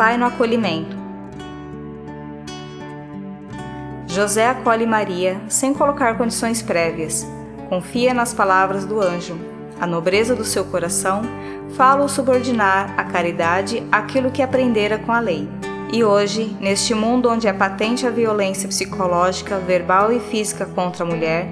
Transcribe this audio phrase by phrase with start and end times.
[0.00, 0.96] Pai no acolhimento.
[4.06, 7.26] José acolhe Maria sem colocar condições prévias.
[7.68, 9.38] Confia nas palavras do anjo.
[9.78, 11.20] A nobreza do seu coração
[11.76, 15.46] fala o subordinar à caridade aquilo que aprendera com a lei.
[15.92, 21.06] E hoje, neste mundo onde é patente a violência psicológica, verbal e física contra a
[21.06, 21.46] mulher,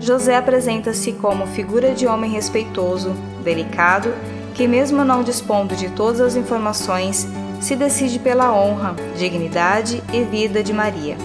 [0.00, 3.12] José apresenta-se como figura de homem respeitoso,
[3.44, 4.10] delicado,
[4.54, 7.28] que, mesmo não dispondo de todas as informações,
[7.60, 11.16] se decide pela honra, dignidade e vida de Maria.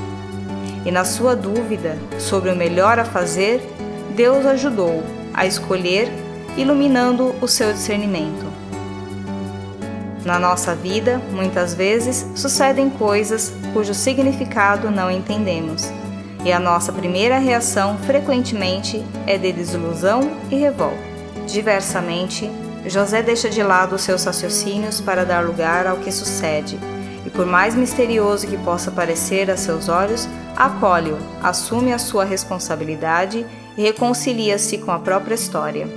[0.85, 3.61] E na sua dúvida sobre o melhor a fazer,
[4.15, 5.03] Deus ajudou
[5.33, 6.11] a escolher,
[6.55, 8.45] iluminando o seu discernimento.
[10.23, 15.91] Na nossa vida, muitas vezes, sucedem coisas cujo significado não entendemos
[16.45, 20.95] e a nossa primeira reação frequentemente é de desilusão e revolta.
[21.47, 22.49] Diversamente,
[22.89, 26.77] José deixa de lado os seus raciocínios para dar lugar ao que sucede,
[27.25, 33.45] e por mais misterioso que possa parecer a seus olhos, acolhe-o, assume a sua responsabilidade
[33.77, 35.87] e reconcilia-se com a própria história.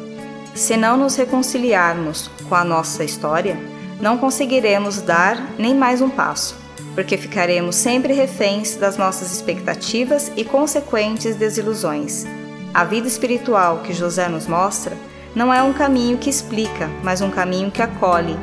[0.54, 3.58] Se não nos reconciliarmos com a nossa história,
[4.00, 10.44] não conseguiremos dar nem mais um passo porque ficaremos sempre reféns das nossas expectativas e
[10.44, 12.26] consequentes desilusões.
[12.74, 14.96] A vida espiritual que José nos mostra
[15.38, 18.36] não é um caminho que explica, mas um caminho que acolhe.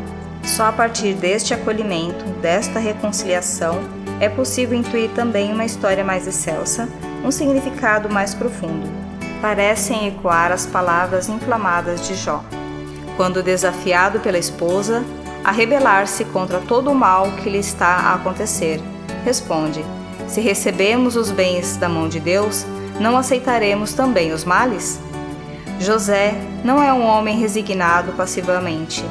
[0.45, 3.81] Só a partir deste acolhimento, desta reconciliação,
[4.21, 6.87] é possível intuir também uma história mais excelsa,
[7.21, 8.87] um significado mais profundo.
[9.41, 12.41] Parecem ecoar as palavras inflamadas de Jó.
[13.17, 15.03] Quando desafiado pela esposa,
[15.43, 18.79] a rebelar-se contra todo o mal que lhe está a acontecer.
[19.25, 19.83] Responde:
[20.29, 22.65] Se recebemos os bens da mão de Deus,
[23.01, 25.01] não aceitaremos também os males?
[25.79, 29.03] José não é um homem resignado passivamente.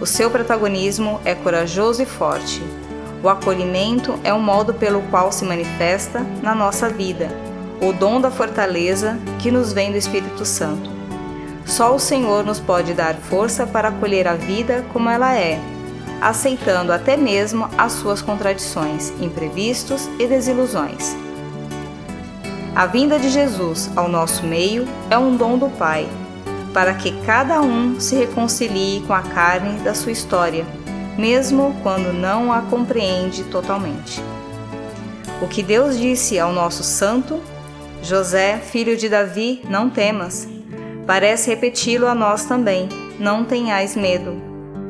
[0.00, 2.62] O seu protagonismo é corajoso e forte.
[3.22, 7.28] O acolhimento é um modo pelo qual se manifesta na nossa vida
[7.82, 10.88] o dom da fortaleza que nos vem do Espírito Santo.
[11.66, 15.58] Só o Senhor nos pode dar força para acolher a vida como ela é,
[16.20, 21.16] aceitando até mesmo as suas contradições, imprevistos e desilusões.
[22.74, 26.08] A vinda de Jesus ao nosso meio é um dom do Pai,
[26.72, 30.64] para que cada um se reconcilie com a carne da sua história,
[31.18, 34.22] mesmo quando não a compreende totalmente.
[35.42, 37.42] O que Deus disse ao nosso santo,
[38.02, 40.48] José, filho de Davi, não temas,
[41.06, 42.88] parece repeti-lo a nós também:
[43.18, 44.40] não tenhais medo.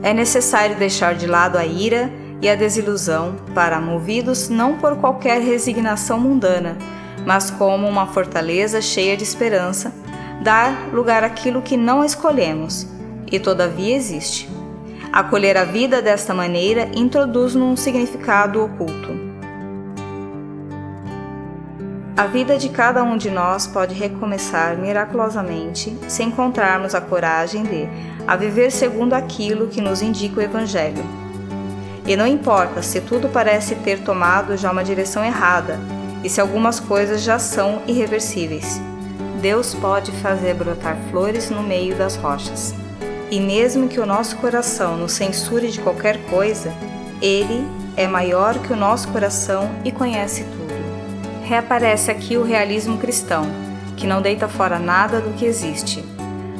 [0.04, 5.40] É necessário deixar de lado a ira e a desilusão para, movidos não por qualquer
[5.40, 6.76] resignação mundana,
[7.26, 9.92] mas como uma fortaleza cheia de esperança,
[10.42, 12.86] dar lugar àquilo que não escolhemos
[13.30, 14.48] e todavia existe.
[15.12, 19.32] Acolher a vida desta maneira introduz-nos um significado oculto.
[22.16, 27.88] A vida de cada um de nós pode recomeçar miraculosamente se encontrarmos a coragem de
[28.26, 31.04] a viver segundo aquilo que nos indica o Evangelho.
[32.06, 35.78] E não importa se tudo parece ter tomado já uma direção errada
[36.22, 38.80] e se algumas coisas já são irreversíveis.
[39.40, 42.74] Deus pode fazer brotar flores no meio das rochas.
[43.30, 46.72] E mesmo que o nosso coração nos censure de qualquer coisa,
[47.20, 47.66] Ele
[47.96, 50.62] é maior que o nosso coração e conhece tudo
[51.52, 53.44] reaparece aqui o realismo cristão,
[53.94, 56.02] que não deita fora nada do que existe.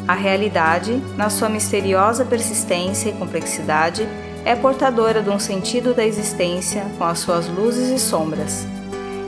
[0.06, 4.06] A realidade, na sua misteriosa persistência e complexidade,
[4.44, 8.67] é portadora de um sentido da existência com as suas luzes e sombras.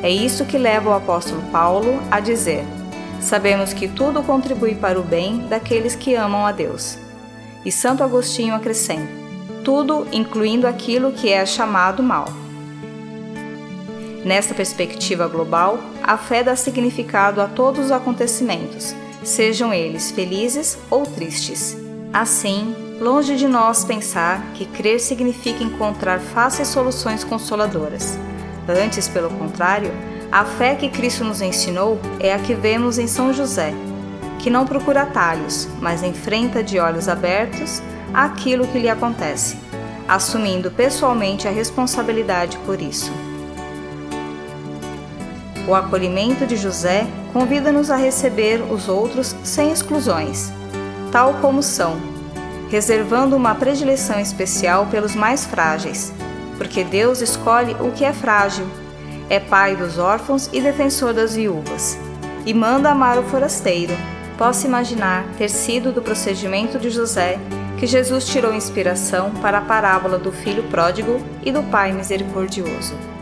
[0.05, 2.63] É isso que leva o apóstolo Paulo a dizer:
[3.23, 6.99] Sabemos que tudo contribui para o bem daqueles que amam a Deus.
[7.65, 9.09] E Santo Agostinho acrescenta:
[9.65, 12.27] tudo incluindo aquilo que é chamado mal.
[14.23, 21.05] Nesta perspectiva global, a fé dá significado a todos os acontecimentos, sejam eles felizes ou
[21.05, 21.79] tristes.
[22.13, 28.19] Assim, longe de nós pensar que crer significa encontrar fáceis soluções consoladoras.
[28.69, 29.93] Antes, pelo contrário,
[30.33, 33.73] a fé que Cristo nos ensinou é a que vemos em São José,
[34.39, 37.83] que não procura atalhos, mas enfrenta de olhos abertos
[38.13, 39.57] aquilo que lhe acontece,
[40.09, 43.13] assumindo pessoalmente a responsabilidade por isso.
[45.67, 50.53] O acolhimento de José convida-nos a receber os outros sem exclusões,
[51.11, 51.97] tal como são,
[52.71, 56.13] reservando uma predileção especial pelos mais frágeis,
[56.57, 58.67] porque Deus escolhe o que é frágil,
[59.29, 61.99] é pai dos órfãos e defensor das viúvas,
[62.45, 63.95] e manda amar o forasteiro.
[64.37, 67.39] Posso imaginar ter sido do procedimento de José
[67.79, 73.14] que Jesus tirou inspiração para a parábola do filho pródigo e do pai misericordioso.